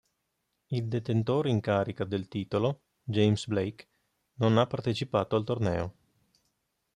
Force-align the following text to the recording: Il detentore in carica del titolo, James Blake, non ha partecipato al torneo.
Il 0.69 0.87
detentore 0.87 1.51
in 1.51 1.59
carica 1.59 2.05
del 2.05 2.27
titolo, 2.27 2.85
James 3.03 3.45
Blake, 3.45 3.87
non 4.39 4.57
ha 4.57 4.65
partecipato 4.65 5.35
al 5.35 5.43
torneo. 5.43 5.95